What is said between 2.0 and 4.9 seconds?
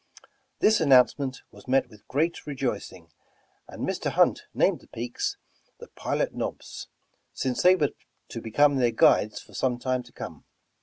great rejoicing, and Mr. Hunt named the